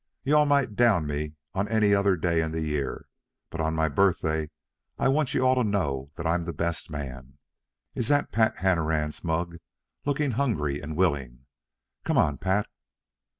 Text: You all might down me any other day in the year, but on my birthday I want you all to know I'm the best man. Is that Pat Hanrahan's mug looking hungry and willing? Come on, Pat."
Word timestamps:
You 0.23 0.35
all 0.35 0.47
might 0.47 0.75
down 0.75 1.05
me 1.05 1.33
any 1.55 1.93
other 1.93 2.15
day 2.15 2.41
in 2.41 2.51
the 2.53 2.61
year, 2.61 3.05
but 3.51 3.61
on 3.61 3.75
my 3.75 3.87
birthday 3.87 4.49
I 4.97 5.07
want 5.09 5.35
you 5.35 5.45
all 5.45 5.53
to 5.53 5.63
know 5.63 6.09
I'm 6.17 6.45
the 6.45 6.53
best 6.53 6.89
man. 6.89 7.37
Is 7.93 8.07
that 8.07 8.31
Pat 8.31 8.57
Hanrahan's 8.57 9.23
mug 9.23 9.57
looking 10.03 10.31
hungry 10.31 10.81
and 10.81 10.97
willing? 10.97 11.45
Come 12.03 12.17
on, 12.17 12.39
Pat." 12.39 12.65